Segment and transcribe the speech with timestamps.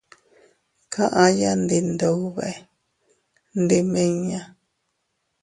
[0.93, 2.47] Kaʼya ndi Iyndube,
[3.61, 4.41] ndimiña.